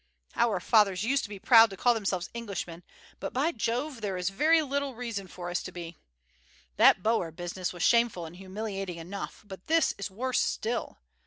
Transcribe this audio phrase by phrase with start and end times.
[0.35, 2.81] Our fathers used to be proud to call themselves Englishmen,
[3.19, 5.95] but, by Jove, there is very little reason for us to be.
[6.77, 10.97] That Boer business was shameful and humiliating enough, but this is worse still.